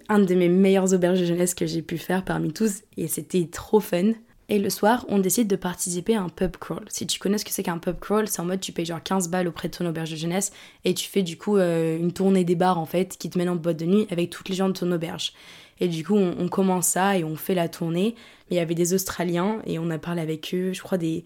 [0.10, 2.82] un de mes meilleurs auberges de jeunesse que j'ai pu faire parmi tous.
[2.98, 4.14] Et c'était trop fun.
[4.52, 6.84] Et le soir, on décide de participer à un pub crawl.
[6.90, 9.02] Si tu connais ce que c'est qu'un pub crawl, c'est en mode tu payes genre
[9.02, 10.52] 15 balles auprès de ton auberge de jeunesse
[10.84, 13.48] et tu fais du coup euh, une tournée des bars en fait qui te mène
[13.48, 15.32] en boîte de nuit avec toutes les gens de ton auberge.
[15.80, 18.14] Et du coup, on, commence ça et on fait la tournée.
[18.50, 21.24] Mais il y avait des Australiens et on a parlé avec eux, je crois des...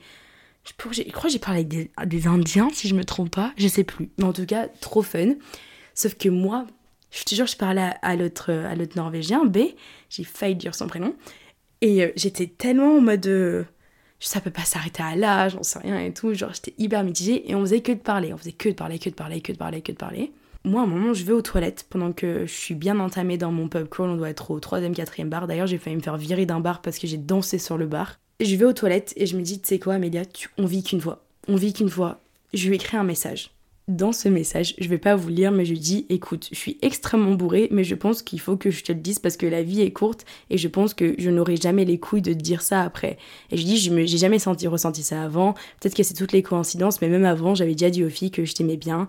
[0.64, 0.74] Je
[1.12, 4.12] crois que j'ai parlé avec des, Indiens, si je me trompe pas, je sais plus.
[4.20, 5.34] Mais en tout cas, trop fun.
[5.96, 6.68] Sauf que moi,
[7.10, 8.52] je te jure, je parlais à l'autre
[8.96, 9.60] Norvégien, B,
[10.12, 11.16] j'ai failli dire son prénom,
[11.86, 13.28] et euh, j'étais tellement en mode.
[13.28, 13.63] Euh,
[14.19, 16.34] ça peut pas s'arrêter à là, j'en sais rien et tout.
[16.34, 18.34] Genre, j'étais hyper mitigée et on faisait que de parler.
[18.34, 20.32] On faisait que de parler, que de parler, que de parler, que de parler.
[20.63, 23.52] Moi, à un moment, je vais aux toilettes pendant que je suis bien entamée dans
[23.52, 24.10] mon pub crawl.
[24.10, 25.45] On doit être au troisième, quatrième bar.
[25.45, 28.19] D'ailleurs, j'ai failli me faire virer d'un bar parce que j'ai dansé sur le bar.
[28.39, 30.24] je vais aux toilettes et je me dis, tu sais quoi, Amélia,
[30.58, 31.24] on vit qu'une fois.
[31.48, 32.19] On vit qu'une fois.
[32.56, 33.52] Je lui écris un message
[33.88, 37.34] dans ce message, je vais pas vous lire, mais je dis écoute, je suis extrêmement
[37.34, 39.82] bourrée, mais je pense qu'il faut que je te le dise parce que la vie
[39.82, 42.82] est courte et je pense que je n'aurai jamais les couilles de te dire ça
[42.82, 43.17] après.
[43.52, 45.54] Et je dis, je j'ai jamais senti, ressenti ça avant.
[45.80, 48.43] Peut-être que c'est toutes les coïncidences, mais même avant, j'avais déjà dit aux filles que
[48.43, 49.08] je t'aimais bien.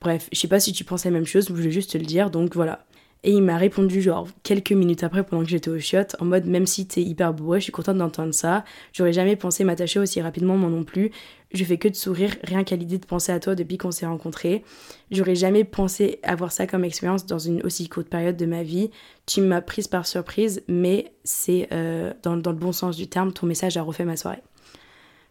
[0.00, 2.04] Bref, je sais pas si tu penses la même chose, je veux juste te le
[2.04, 2.84] dire, donc voilà.
[3.24, 6.46] Et il m'a répondu genre quelques minutes après pendant que j'étais au chiottes en mode
[6.46, 8.64] même si t'es hyper bourré, je suis contente d'entendre ça.
[8.92, 11.12] J'aurais jamais pensé m'attacher aussi rapidement moi non plus.
[11.52, 14.06] Je fais que de sourire rien qu'à l'idée de penser à toi depuis qu'on s'est
[14.06, 14.64] rencontrés.
[15.12, 18.90] J'aurais jamais pensé avoir ça comme expérience dans une aussi courte période de ma vie.
[19.26, 23.32] Tu m'as prise par surprise, mais c'est euh, dans, dans, le bon sens du terme,
[23.32, 24.42] ton message a refait ma soirée.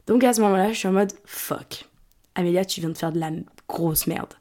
[0.07, 1.89] Donc à ce moment-là, je suis en mode fuck.
[2.35, 3.31] Amélia, tu viens de faire de la
[3.67, 4.33] grosse merde.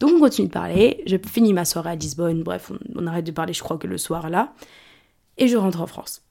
[0.00, 3.32] Donc on continue de parler, je finis ma soirée à Lisbonne, bref, on, arrête de
[3.32, 4.52] parler je crois que le soir là,
[5.38, 6.22] et je rentre en France.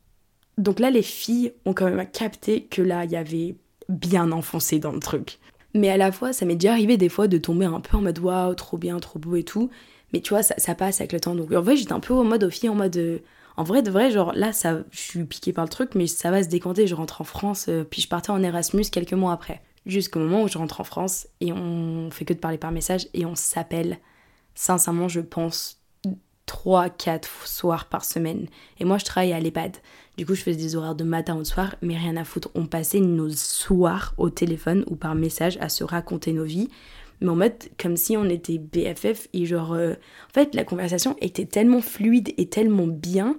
[0.57, 3.55] Donc là, les filles ont quand même capté que là, il y avait
[3.89, 5.39] bien enfoncé dans le truc.
[5.73, 8.01] Mais à la fois, ça m'est déjà arrivé des fois de tomber un peu en
[8.01, 9.69] mode waouh, trop bien, trop beau et tout.
[10.13, 11.35] Mais tu vois, ça, passe avec le temps.
[11.35, 12.95] Donc en vrai, j'étais un peu en mode aux filles, en mode.
[12.95, 13.19] Euh,
[13.57, 16.31] en vrai, de vrai, genre là, ça, je suis piquée par le truc, mais ça
[16.31, 16.87] va se décanter.
[16.87, 19.61] Je rentre en France, euh, puis je partais en Erasmus quelques mois après.
[19.85, 23.07] Jusqu'au moment où je rentre en France et on fait que de parler par message
[23.13, 23.99] et on s'appelle.
[24.55, 25.79] Sincèrement, je pense
[26.47, 28.47] 3-4 soirs par semaine.
[28.79, 29.77] Et moi, je travaille à l'EHPAD.
[30.17, 32.49] Du coup, je faisais des horaires de matin au soir, mais rien à foutre.
[32.55, 36.69] On passait nos soirs au téléphone ou par message à se raconter nos vies.
[37.21, 39.73] Mais en mode, comme si on était BFF et genre.
[39.73, 43.37] Euh, en fait, la conversation était tellement fluide et tellement bien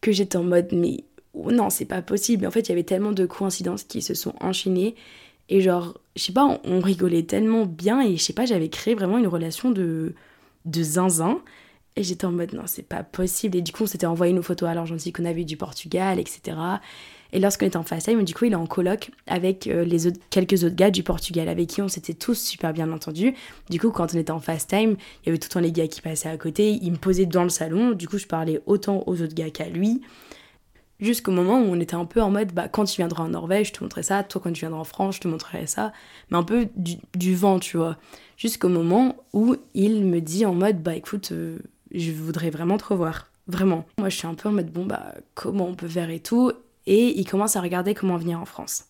[0.00, 1.04] que j'étais en mode, mais
[1.34, 2.46] non, c'est pas possible.
[2.46, 4.94] en fait, il y avait tellement de coïncidences qui se sont enchaînées.
[5.48, 8.94] Et genre, je sais pas, on, rigolait tellement bien et je sais pas, j'avais créé
[8.94, 10.14] vraiment une relation de,
[10.64, 11.40] de zinzin.
[11.96, 13.56] Et j'étais en mode non, c'est pas possible.
[13.56, 16.56] Et du coup, on s'était envoyé nos photos à l'argentique qu'on avait du Portugal, etc.
[17.32, 20.18] Et lorsqu'on était en FaceTime, du coup, il est en coloc avec euh, les autres,
[20.30, 23.34] quelques autres gars du Portugal avec qui on s'était tous super bien entendus.
[23.70, 25.88] Du coup, quand on était en FaceTime, il y avait tout le temps les gars
[25.88, 26.78] qui passaient à côté.
[26.80, 27.92] Ils me posaient dans le salon.
[27.92, 30.00] Du coup, je parlais autant aux autres gars qu'à lui.
[31.00, 33.68] Jusqu'au moment où on était un peu en mode, bah, quand tu viendras en Norvège,
[33.68, 34.22] je te montrerai ça.
[34.22, 35.92] Toi, quand tu viendras en France, je te montrerai ça.
[36.30, 37.96] Mais un peu du, vent, tu vois.
[38.36, 41.58] Jusqu'au moment où il me dit en mode, bah écoute, euh,
[41.92, 43.28] je voudrais vraiment te revoir.
[43.48, 43.84] Vraiment.
[43.98, 46.52] Moi, je suis un peu en mode, bon, bah, comment on peut faire et tout.
[46.86, 48.84] Et ils commencent à regarder comment venir en France.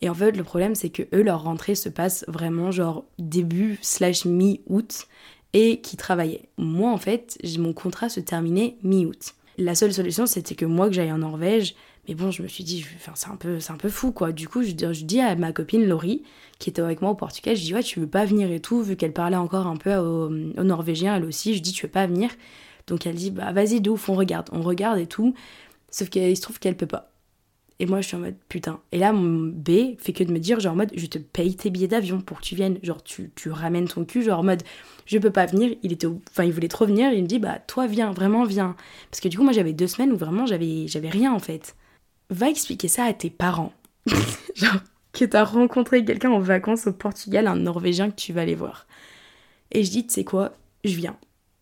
[0.00, 3.78] Et en fait, le problème, c'est que eux, leur rentrée se passe vraiment genre début
[3.82, 5.06] slash mi-août
[5.52, 6.48] et qui travaillaient.
[6.58, 9.34] Moi, en fait, mon contrat se terminait mi-août.
[9.56, 11.74] La seule solution, c'était que moi, que j'aille en Norvège.
[12.08, 14.32] Mais bon, je me suis dit, enfin, c'est un, peu, un peu fou, quoi.
[14.32, 16.22] Du coup, je, je, dis à ma copine Laurie,
[16.58, 18.82] qui était avec moi au Portugal, je dis, ouais, tu veux pas venir et tout,
[18.82, 21.54] vu qu'elle parlait encore un peu au, Norvégien, elle aussi.
[21.54, 22.30] Je dis, tu veux pas venir?
[22.86, 24.48] Donc elle dit, bah vas-y, de ouf, on regarde.
[24.52, 25.34] On regarde et tout.
[25.90, 27.13] Sauf qu'il se trouve qu'elle peut pas.
[27.80, 28.80] Et moi, je suis en mode putain.
[28.92, 31.56] Et là, mon B fait que de me dire, genre en mode, je te paye
[31.56, 32.78] tes billets d'avion pour que tu viennes.
[32.82, 34.62] Genre, tu, tu ramènes ton cul, genre en mode,
[35.06, 35.74] je peux pas venir.
[35.82, 37.12] Il était, enfin, il voulait trop venir.
[37.12, 38.76] Il me dit, bah, toi, viens, vraiment, viens.
[39.10, 41.74] Parce que du coup, moi, j'avais deux semaines où vraiment, j'avais, rien en fait.
[42.30, 43.72] Va expliquer ça à tes parents.
[44.54, 44.80] genre,
[45.12, 48.86] que t'as rencontré quelqu'un en vacances au Portugal, un Norvégien que tu vas aller voir.
[49.72, 51.16] Et je dis, tu sais quoi, je viens.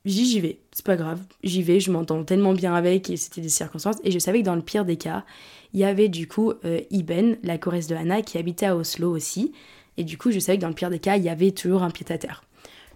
[0.05, 3.41] J'y j'y vais, c'est pas grave, j'y vais, je m'entends tellement bien avec et c'était
[3.41, 3.99] des circonstances.
[4.03, 5.25] Et je savais que dans le pire des cas,
[5.73, 9.11] il y avait du coup euh, Iben, la choriste de Anna, qui habitait à Oslo
[9.11, 9.53] aussi.
[9.97, 11.83] Et du coup, je savais que dans le pire des cas, il y avait toujours
[11.83, 12.43] un pied-à-terre.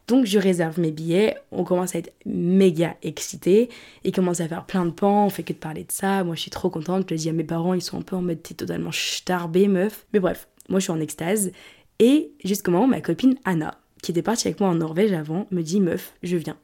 [0.07, 3.69] Donc je réserve mes billets, on commence à être méga excités,
[4.05, 6.37] et commence à faire plein de pans, on fait que de parler de ça, moi
[6.37, 8.23] je suis trop contente, je le dis à mes parents, ils sont un peu en
[8.23, 10.07] mode t'es totalement starbé meuf.
[10.13, 11.51] Mais bref, moi je suis en extase,
[11.99, 15.63] et jusqu'au moment ma copine Anna, qui était partie avec moi en Norvège avant, me
[15.63, 16.57] dit meuf, je viens.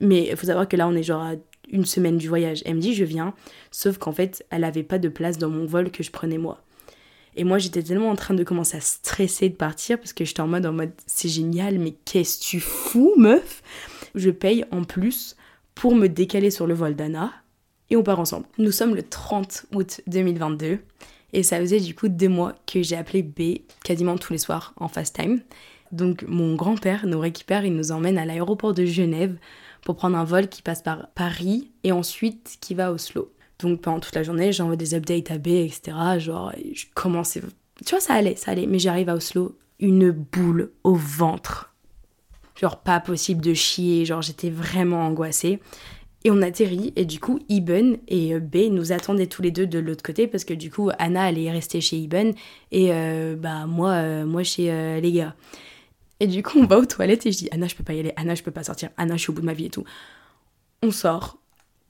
[0.00, 1.34] Mais il faut savoir que là on est genre à
[1.70, 2.62] une semaine du voyage.
[2.64, 3.34] Elle me dit je viens,
[3.70, 6.60] sauf qu'en fait elle avait pas de place dans mon vol que je prenais moi.
[7.36, 10.40] Et moi j'étais tellement en train de commencer à stresser de partir parce que j'étais
[10.40, 13.62] en mode en mode c'est génial mais qu'est-ce que tu fous meuf?
[14.14, 15.36] Je paye en plus
[15.74, 17.32] pour me décaler sur le vol d'Anna
[17.90, 18.46] et on part ensemble.
[18.58, 20.78] Nous sommes le 30 août 2022
[21.32, 24.72] et ça faisait du coup deux mois que j'ai appelé B quasiment tous les soirs
[24.76, 25.40] en fast time.
[25.92, 29.36] Donc mon grand-père nous récupère, il nous emmène à l'aéroport de Genève
[29.84, 33.32] pour prendre un vol qui passe par Paris et ensuite qui va à Oslo.
[33.58, 35.96] Donc pendant toute la journée, j'envoie des updates à B, etc.
[36.18, 37.42] Genre, je commençais.
[37.84, 38.66] Tu vois, ça allait, ça allait.
[38.66, 41.74] Mais j'arrive à Oslo, une boule au ventre.
[42.56, 44.04] Genre, pas possible de chier.
[44.04, 45.60] Genre, j'étais vraiment angoissée.
[46.26, 49.66] Et on atterrit, et du coup, Iben et euh, B nous attendaient tous les deux
[49.66, 52.32] de l'autre côté, parce que du coup, Anna allait rester chez Iben,
[52.72, 55.34] et euh, bah moi, euh, moi chez les gars.
[56.20, 58.00] Et du coup, on va aux toilettes et je dis Anna, je peux pas y
[58.00, 58.12] aller.
[58.16, 58.90] Anna, je peux pas sortir.
[58.96, 59.84] Anna, je suis au bout de ma vie et tout.
[60.82, 61.38] On sort.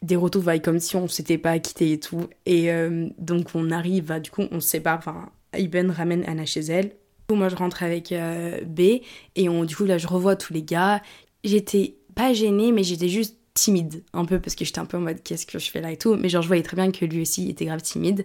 [0.03, 2.29] Des retrouvailles comme si on s'était pas quitté et tout.
[2.47, 4.99] Et euh, donc, on arrive, à, du coup, on se sépare.
[4.99, 6.93] Enfin, Iben ramène Anna chez elle.
[7.31, 9.01] Moi, je rentre avec euh, B.
[9.37, 11.03] Et on, du coup, là, je revois tous les gars.
[11.43, 14.03] J'étais pas gênée, mais j'étais juste timide.
[14.13, 15.97] Un peu, parce que j'étais un peu en mode qu'est-ce que je fais là et
[15.97, 16.17] tout.
[16.17, 18.25] Mais genre, je voyais très bien que lui aussi était grave timide.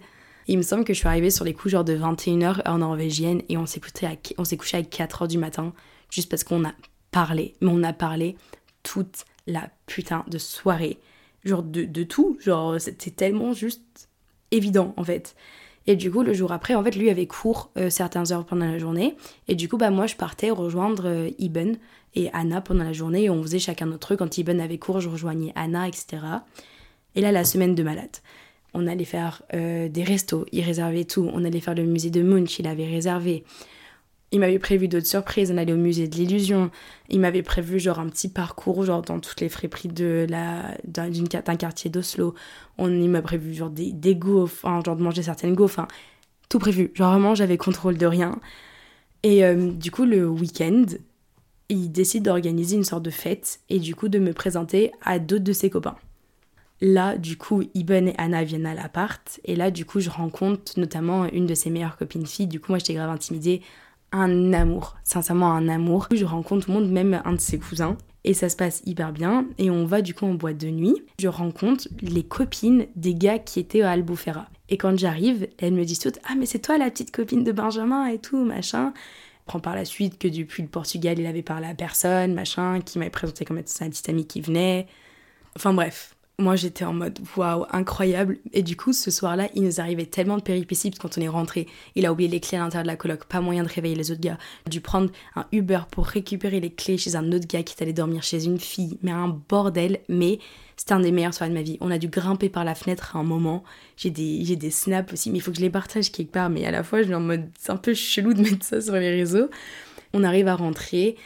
[0.50, 3.44] Il me semble que je suis arrivée sur les coups genre de 21h heure norvégienne
[3.50, 4.16] et on s'est couché à
[4.82, 5.74] 4h du matin
[6.10, 6.74] juste parce qu'on a
[7.12, 7.54] parlé.
[7.62, 8.36] Mais on a parlé
[8.82, 10.98] toute la putain de soirée.
[11.46, 12.36] Genre de, tout.
[12.42, 14.10] Genre, c'était tellement juste
[14.50, 15.36] évident en fait.
[15.86, 18.66] Et du coup, le jour après, en fait, lui avait cours euh, certaines heures pendant
[18.66, 19.16] la journée.
[19.48, 21.78] Et du coup, bah, moi, je partais rejoindre euh, Iben
[22.16, 23.26] et Anna pendant la journée.
[23.26, 24.20] Et on faisait chacun notre truc.
[24.20, 26.18] Quand Iben avait cours, je rejoignais Anna, etc.
[27.16, 28.18] Et là, la semaine de malade.
[28.74, 31.30] On allait faire euh, des restos, il réservait tout.
[31.34, 33.44] On allait faire le musée de Munch, il avait réservé.
[34.32, 36.70] Il m'avait prévu d'autres surprises, on allait au musée de l'illusion.
[37.10, 41.56] Il m'avait prévu genre un petit parcours genre dans toutes les friperies de la d'un
[41.56, 42.36] quartier d'Oslo.
[42.78, 45.88] On il m'a prévu genre des, des gaufres, enfin, genre de manger certaines gaufres,
[46.48, 46.92] tout prévu.
[46.94, 48.40] Genre vraiment j'avais contrôle de rien.
[49.24, 50.86] Et euh, du coup le week-end,
[51.70, 55.44] il décide d'organiser une sorte de fête et du coup de me présenter à d'autres
[55.44, 55.98] de ses copains.
[56.82, 59.40] Là, du coup, Iben et Anna viennent à l'appart.
[59.44, 62.48] Et là, du coup, je rencontre notamment une de ses meilleures copines filles.
[62.48, 63.62] Du coup, moi, j'étais grave intimidée
[64.12, 66.08] un amour, sincèrement un amour.
[66.12, 67.98] Je rencontre tout le monde, même un de ses cousins.
[68.24, 69.46] Et ça se passe hyper bien.
[69.58, 70.96] Et on va du coup en boîte de nuit.
[71.20, 74.48] Je rencontre les copines des gars qui étaient à Albufera.
[74.70, 77.52] Et quand j'arrive, elles me disent toutes Ah, mais c'est toi la petite copine de
[77.52, 78.94] Benjamin et tout, machin.
[79.46, 83.00] Prends par la suite que depuis le Portugal, il avait parlé à personne, machin, qui
[83.00, 84.86] m'avait présenté comme sa petite amie qui venait.
[85.56, 88.38] Enfin bref, moi j'étais en mode waouh, incroyable.
[88.54, 91.68] Et du coup, ce soir-là, il nous arrivait tellement de péripéties quand on est rentré.
[91.96, 94.12] Il a oublié les clés à l'intérieur de la coloc, pas moyen de réveiller les
[94.12, 94.38] autres gars.
[94.70, 97.94] Dû prendre un Uber pour récupérer les clés chez un autre gars qui est allé
[97.94, 98.98] dormir chez une fille.
[99.04, 100.40] Mais un bordel, mais
[100.78, 101.78] c'était un des meilleurs soirs de ma vie.
[101.82, 103.64] On a dû grimper par la fenêtre à un moment.
[103.98, 106.50] J'ai des, j'ai des snaps aussi, mais il faut que je les partage quelque part.
[106.50, 108.82] Mais à la fois, je suis en mode, c'est un peu chelou de mettre ça
[108.82, 109.50] sur les réseaux.
[110.14, 111.18] On arrive à rentrer.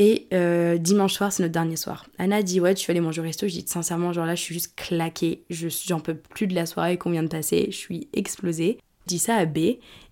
[0.00, 2.06] Et euh, dimanche soir, c'est notre dernier soir.
[2.18, 3.48] Anna dit Ouais, tu vas aller manger au resto?
[3.48, 5.42] Je dis Sincèrement, genre là, je suis juste claquée.
[5.50, 7.66] Je, j'en peux plus de la soirée qu'on vient de passer.
[7.70, 8.78] Je suis explosée.
[9.02, 9.58] Je dis ça à B.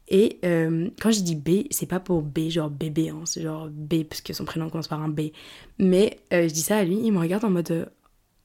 [0.09, 3.68] Et euh, quand je dis B, c'est pas pour B, genre bébé, hein, c'est genre
[3.70, 5.31] B, parce que son prénom commence par un B.
[5.79, 7.88] Mais euh, je dis ça à lui, il me regarde en mode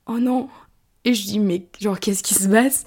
[0.05, 0.47] Oh non
[1.05, 2.85] Et je dis Mais genre, qu'est-ce qui se passe?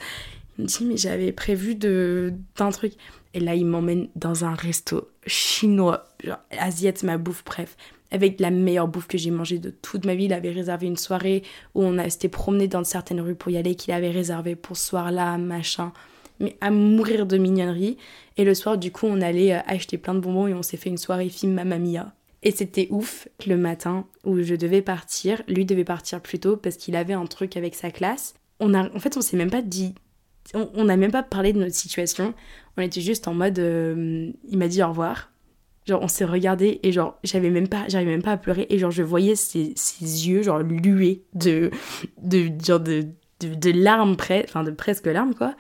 [0.59, 2.93] Il me dit Mais j'avais prévu d'un truc.
[3.37, 7.77] Et là, il m'emmène dans un resto chinois, genre asiate, ma bouffe, bref
[8.15, 10.27] avec la meilleure bouffe que j'ai mangée de toute ma vie.
[10.27, 11.43] Il avait réservé une soirée
[11.75, 14.77] où on a été promené dans certaines rues pour y aller, qu'il avait réservé pour
[14.77, 15.93] ce soir-là, machin.
[16.39, 17.97] Mais à mourir de mignonnerie.
[18.37, 20.77] Et le soir, du coup, on allait euh, acheter plein de bonbons et on s'est
[20.77, 22.15] fait une soirée film Mamma Mia.
[22.45, 25.43] Et c'était ouf le matin où je devais partir.
[25.49, 28.35] Lui devait partir plus tôt parce qu'il avait un truc avec sa classe.
[28.61, 29.95] On a, en fait, on s'est même pas dit.
[30.55, 32.33] On n'a même pas parlé de notre situation.
[32.77, 33.59] On était juste en mode.
[33.59, 35.33] Euh, il m'a dit au revoir.
[35.87, 38.79] Genre, on s'est regardé et genre, j'avais même pas, j'arrivais même pas à pleurer et
[38.79, 41.71] genre, je voyais ses, ses yeux, genre, luer de,
[42.23, 43.07] de, genre, de,
[43.41, 45.55] de, larmes, près, enfin, de presque larmes, quoi.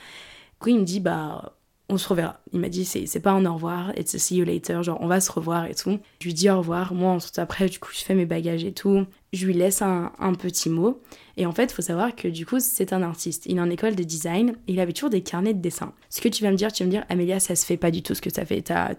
[0.60, 1.56] Coup, il me dit, bah,
[1.90, 2.40] on se reverra.
[2.52, 5.06] Il m'a dit, c'est pas un au revoir, it's a see you later, genre, on
[5.06, 5.98] va se revoir et tout.
[6.20, 8.72] Je lui dis au revoir, moi, ensuite, après, du coup, je fais mes bagages et
[8.72, 9.04] tout.
[9.34, 11.02] Je lui laisse un, un petit mot.
[11.36, 13.44] Et en fait, faut savoir que du coup, c'est un artiste.
[13.46, 15.92] Il est en école de design et il avait toujours des carnets de dessin.
[16.08, 17.90] Ce que tu vas me dire, tu vas me dire, Amélia, ça se fait pas
[17.90, 18.62] du tout ce que ça fait.
[18.62, 18.94] T'as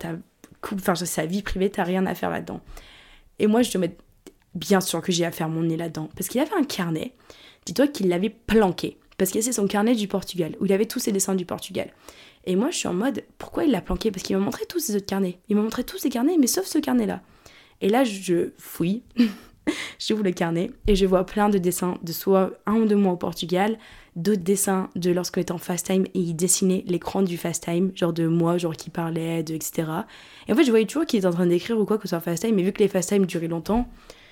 [0.74, 2.62] enfin sa vie privée, t'as rien à faire là-dedans.
[3.40, 3.96] Et moi, je te mets
[4.54, 6.10] bien sûr que j'ai à faire mon nez là-dedans.
[6.16, 7.14] Parce qu'il avait un carnet,
[7.66, 8.98] dis-toi qu'il l'avait planqué.
[9.18, 11.94] Parce que c'est son carnet du Portugal, où il avait tous ses dessins du Portugal.
[12.46, 14.12] Et moi, je suis en mode, pourquoi il l'a planqué?
[14.12, 15.40] Parce qu'il m'a montré tous ses autres carnets.
[15.50, 17.22] Il m'a montré tous ses carnets, mais sauf ce carnet-là.
[17.82, 19.04] Et là, je fouille,
[20.00, 23.14] j'ouvre le carnet, et je vois plein de dessins de soit un ou deux mois
[23.14, 23.78] au Portugal,
[24.16, 27.92] d'autres dessins de lorsqu'on était en fast time et il dessinait l'écran du fast time,
[27.96, 29.88] genre de moi, genre qui parlait, de etc.
[30.48, 32.10] Et en fait, je voyais toujours qu'il était en train d'écrire ou quoi que ce
[32.10, 33.90] soit fast time, mais vu que les fast time duraient longtemps,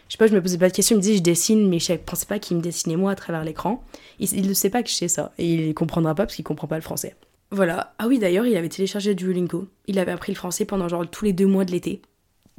[0.08, 1.80] je sais pas, je me posais pas de questions, il me disait je dessine, mais
[1.80, 3.84] je pensais pas qu'il me dessinait moi à travers l'écran.
[4.20, 6.68] Il, ne sait pas que je sais ça, et il comprendra pas parce qu'il comprend
[6.68, 7.16] pas le français.
[7.52, 7.94] Voilà.
[8.00, 9.68] Ah oui, d'ailleurs, il avait téléchargé Duolingo.
[9.88, 12.02] Il avait appris le français pendant genre tous les deux mois de l'été.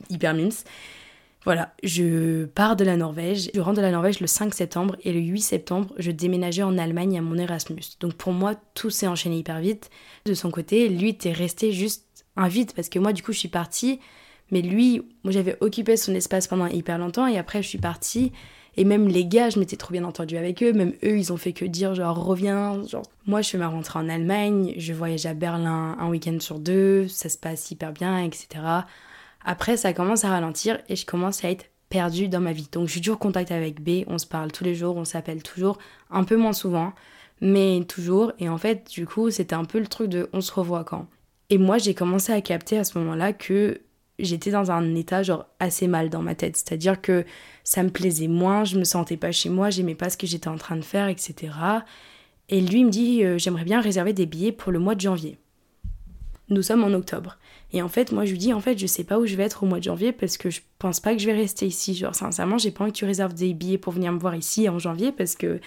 [0.08, 0.52] Hyper mimes.
[1.44, 3.50] Voilà, je pars de la Norvège.
[3.54, 6.78] Je rentre de la Norvège le 5 septembre et le 8 septembre, je déménageais en
[6.78, 7.82] Allemagne à mon Erasmus.
[8.00, 9.90] Donc pour moi, tout s'est enchaîné hyper vite.
[10.24, 13.38] De son côté, lui était resté juste un vide parce que moi, du coup, je
[13.38, 14.00] suis partie.
[14.50, 18.32] Mais lui, j'avais occupé son espace pendant hyper longtemps et après, je suis partie.
[18.76, 20.72] Et même les gars, je m'étais trop bien entendue avec eux.
[20.72, 22.82] Même eux, ils ont fait que dire genre reviens.
[22.86, 24.74] Genre, moi, je fais ma rentrée en Allemagne.
[24.78, 27.06] Je voyage à Berlin un week-end sur deux.
[27.08, 28.46] Ça se passe hyper bien, etc.
[29.44, 32.68] Après, ça commence à ralentir et je commence à être perdue dans ma vie.
[32.72, 35.04] Donc, je suis toujours en contact avec B, on se parle tous les jours, on
[35.04, 35.78] s'appelle toujours,
[36.10, 36.92] un peu moins souvent,
[37.40, 38.32] mais toujours.
[38.38, 41.06] Et en fait, du coup, c'était un peu le truc de on se revoit quand.
[41.50, 43.80] Et moi, j'ai commencé à capter à ce moment-là que
[44.18, 46.56] j'étais dans un état genre assez mal dans ma tête.
[46.56, 47.24] C'est-à-dire que
[47.64, 50.48] ça me plaisait moins, je me sentais pas chez moi, j'aimais pas ce que j'étais
[50.48, 51.52] en train de faire, etc.
[52.48, 55.38] Et lui me dit euh, j'aimerais bien réserver des billets pour le mois de janvier.
[56.48, 57.38] Nous sommes en octobre.
[57.72, 59.44] Et en fait, moi, je lui dis, en fait, je sais pas où je vais
[59.44, 61.94] être au mois de janvier parce que je pense pas que je vais rester ici.
[61.94, 64.68] Genre, sincèrement, j'ai pas envie que tu réserves des billets pour venir me voir ici
[64.68, 65.60] en janvier parce que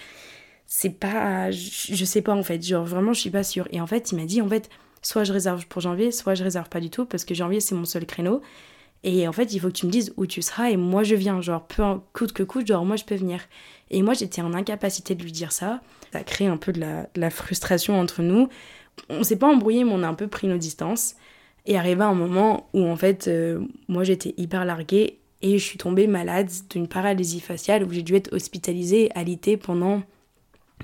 [0.66, 1.50] c'est pas.
[1.50, 2.64] Je, sais pas, en fait.
[2.64, 3.66] Genre, vraiment, je suis pas sûre.
[3.72, 4.70] Et en fait, il m'a dit, en fait,
[5.02, 7.74] soit je réserve pour janvier, soit je réserve pas du tout parce que janvier, c'est
[7.74, 8.40] mon seul créneau.
[9.04, 11.14] Et en fait, il faut que tu me dises où tu seras et moi je
[11.14, 11.40] viens.
[11.40, 13.40] Genre, peu coûte que coûte, genre, moi je peux venir.
[13.90, 15.80] Et moi, j'étais en incapacité de lui dire ça.
[16.12, 16.80] Ça a créé un peu de
[17.14, 18.48] la, frustration entre nous.
[19.08, 21.14] On s'est pas embrouillé, mais on a un peu pris nos distances.
[21.66, 25.78] Et arriva un moment où, en fait, euh, moi j'étais hyper larguée et je suis
[25.78, 30.02] tombée malade d'une paralysie faciale où j'ai dû être hospitalisée, alitée pendant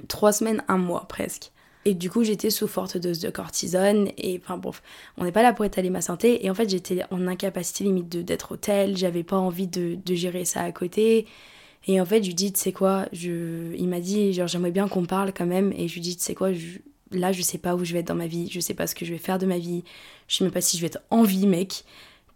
[0.08, 1.50] trois semaines, un mois presque.
[1.86, 4.08] Et du coup, j'étais sous forte dose de cortisone.
[4.16, 4.70] Et enfin, bon,
[5.18, 6.44] on n'est pas là pour étaler ma santé.
[6.44, 8.96] Et en fait, j'étais en incapacité limite d'être au tel.
[8.96, 11.26] J'avais pas envie de, de, gérer ça à côté.
[11.86, 13.74] Et en fait, je lui dis, tu sais quoi, je...
[13.76, 15.72] il m'a dit, genre, j'aimerais bien qu'on parle quand même.
[15.76, 16.52] Et je lui dis, tu sais quoi,
[17.10, 18.48] là, je sais pas où je vais être dans ma vie.
[18.50, 19.84] Je sais pas ce que je vais faire de ma vie.
[20.28, 21.84] Je sais même pas si je vais être en vie, mec.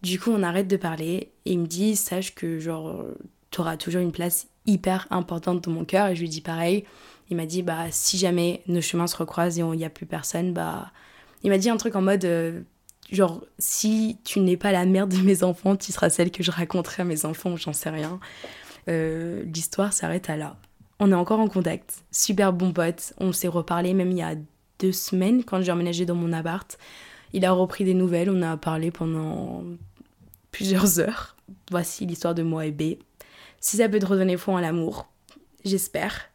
[0.02, 1.32] Du coup, on arrête de parler.
[1.44, 3.04] Et il me dit, sache que, genre,
[3.50, 6.08] t'auras toujours une place hyper importante dans mon cœur.
[6.08, 6.84] Et je lui dis pareil
[7.30, 10.06] il m'a dit bah si jamais nos chemins se recroisent et il n'y a plus
[10.06, 10.90] personne, bah
[11.42, 12.62] il m'a dit un truc en mode euh,
[13.12, 16.50] genre si tu n'es pas la mère de mes enfants, tu seras celle que je
[16.50, 18.18] raconterai à mes enfants, j'en sais rien.
[18.88, 20.56] Euh, l'histoire s'arrête à là.
[21.00, 23.12] On est encore en contact, super bon pote.
[23.18, 24.34] On s'est reparlé même il y a
[24.78, 26.78] deux semaines quand j'ai emménagé dans mon appart.
[27.32, 29.64] Il a repris des nouvelles, on a parlé pendant
[30.50, 31.36] plusieurs heures.
[31.70, 32.98] Voici l'histoire de moi et B.
[33.60, 35.08] Si ça peut te redonner foi en l'amour,
[35.64, 36.30] j'espère.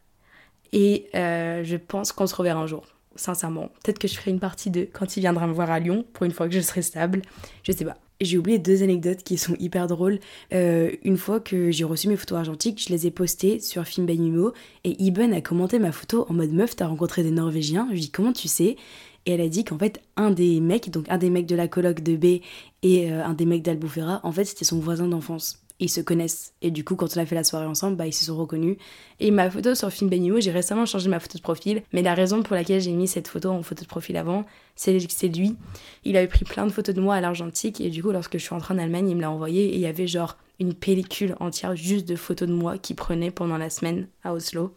[0.72, 2.84] Et euh, je pense qu'on se reverra un jour,
[3.16, 3.68] sincèrement.
[3.82, 6.24] Peut-être que je ferai une partie de quand il viendra me voir à Lyon, pour
[6.24, 7.22] une fois que je serai stable.
[7.62, 7.96] Je sais pas.
[8.20, 10.20] J'ai oublié deux anecdotes qui sont hyper drôles.
[10.52, 14.06] Euh, une fois que j'ai reçu mes photos argentiques, je les ai postées sur Film
[14.06, 14.52] Numo
[14.84, 17.86] et Iben a commenté ma photo en mode meuf, t'as rencontré des Norvégiens.
[17.88, 18.76] Je lui dis comment tu sais?
[19.26, 21.66] Et elle a dit qu'en fait, un des mecs, donc un des mecs de la
[21.66, 22.42] coloc de B
[22.82, 26.52] et euh, un des mecs d'Albufera, en fait, c'était son voisin d'enfance ils se connaissent.
[26.62, 28.76] Et du coup, quand on a fait la soirée ensemble, bah, ils se sont reconnus.
[29.20, 31.82] Et ma photo sur Film Benimo, j'ai récemment changé ma photo de profil.
[31.92, 34.44] Mais la raison pour laquelle j'ai mis cette photo en photo de profil avant,
[34.76, 35.56] c'est lui.
[36.04, 37.80] Il avait pris plein de photos de moi à l'argentique.
[37.80, 39.66] Et du coup, lorsque je suis entrée en Allemagne, il me l'a envoyé.
[39.66, 43.30] Et il y avait genre une pellicule entière juste de photos de moi qu'il prenait
[43.30, 44.74] pendant la semaine à Oslo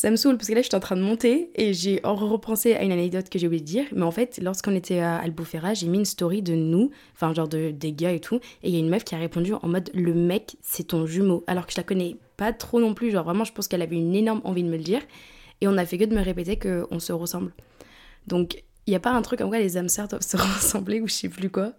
[0.00, 2.72] ça me saoule parce que là, je suis en train de monter et j'ai repensé
[2.72, 3.84] à une anecdote que j'ai oublié de dire.
[3.92, 7.48] Mais en fait, lorsqu'on était à Albufera, j'ai mis une story de nous, enfin, genre
[7.48, 8.36] de, des gars et tout.
[8.62, 11.04] Et il y a une meuf qui a répondu en mode Le mec, c'est ton
[11.04, 11.44] jumeau.
[11.46, 13.10] Alors que je la connais pas trop non plus.
[13.10, 15.02] Genre, vraiment, je pense qu'elle avait une énorme envie de me le dire.
[15.60, 17.52] Et on a fait que de me répéter qu'on se ressemble.
[18.26, 21.02] Donc, il n'y a pas un truc comme quoi les âmes sœurs doivent se ressembler
[21.02, 21.74] ou je sais plus quoi.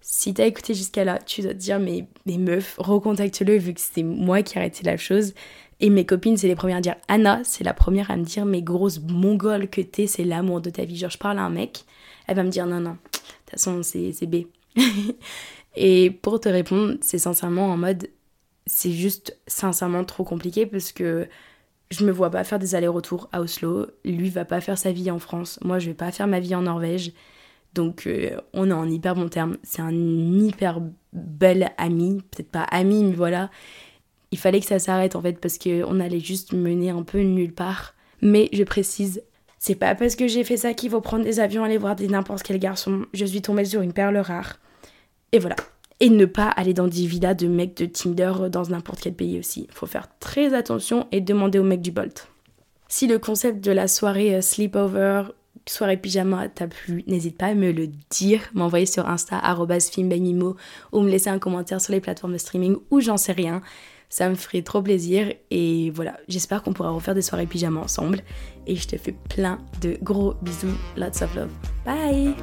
[0.00, 3.80] Si t'as écouté jusqu'à là, tu dois te dire, mais, mais meuf, recontacte-le vu que
[3.80, 5.34] c'était moi qui arrêté la chose.
[5.80, 8.44] Et mes copines, c'est les premières à dire Anna, c'est la première à me dire
[8.44, 10.96] mais grosse mongole que t'es, c'est l'amour de ta vie.
[10.96, 11.84] Genre, je parle à un mec,
[12.26, 14.44] elle va me dire non, non, de toute façon, c'est B.
[15.76, 18.08] et pour te répondre, c'est sincèrement en mode
[18.66, 21.26] c'est juste sincèrement trop compliqué parce que
[21.90, 23.86] je me vois pas faire des allers-retours à Oslo.
[24.04, 25.58] Lui va pas faire sa vie en France.
[25.62, 27.12] Moi, je vais pas faire ma vie en Norvège.
[27.74, 29.56] Donc, euh, on est en hyper bon terme.
[29.64, 30.80] C'est un hyper
[31.12, 32.22] bel ami.
[32.30, 33.50] Peut-être pas ami, mais voilà
[34.32, 37.52] il fallait que ça s'arrête en fait parce qu'on allait juste mener un peu nulle
[37.52, 37.94] part.
[38.22, 39.22] Mais je précise,
[39.58, 42.08] c'est pas parce que j'ai fait ça qu'il faut prendre des avions, aller voir des
[42.08, 43.06] n'importe quel garçon.
[43.12, 44.58] Je suis tombée sur une perle rare.
[45.32, 45.56] Et voilà.
[46.00, 49.38] Et ne pas aller dans des villas de mecs de Tinder dans n'importe quel pays
[49.38, 49.68] aussi.
[49.72, 52.28] Faut faire très attention et demander aux mecs du Bolt.
[52.88, 55.24] Si le concept de la soirée euh, sleepover,
[55.66, 59.40] soirée pyjama t'a plu, n'hésite pas à me le dire, m'envoyer sur Insta,
[59.92, 60.56] filmbemimo,
[60.92, 63.62] ou me laisser un commentaire sur les plateformes de streaming, ou j'en sais rien.
[64.10, 68.22] Ça me ferait trop plaisir et voilà, j'espère qu'on pourra refaire des soirées pyjama ensemble.
[68.66, 71.50] Et je te fais plein de gros bisous, lots of love.
[71.86, 72.34] Bye